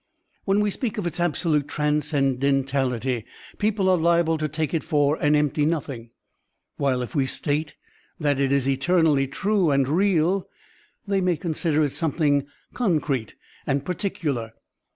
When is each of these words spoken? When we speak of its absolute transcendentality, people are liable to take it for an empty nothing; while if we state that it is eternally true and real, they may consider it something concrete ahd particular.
When 0.45 0.61
we 0.61 0.71
speak 0.71 0.97
of 0.97 1.05
its 1.05 1.19
absolute 1.19 1.67
transcendentality, 1.67 3.23
people 3.59 3.87
are 3.87 3.97
liable 3.97 4.39
to 4.39 4.47
take 4.47 4.73
it 4.73 4.83
for 4.83 5.15
an 5.17 5.35
empty 5.35 5.63
nothing; 5.63 6.09
while 6.77 7.03
if 7.03 7.13
we 7.13 7.27
state 7.27 7.75
that 8.19 8.39
it 8.39 8.51
is 8.51 8.67
eternally 8.67 9.27
true 9.27 9.69
and 9.69 9.87
real, 9.87 10.47
they 11.07 11.21
may 11.21 11.37
consider 11.37 11.83
it 11.83 11.91
something 11.91 12.47
concrete 12.73 13.35
ahd 13.67 13.85
particular. 13.85 14.53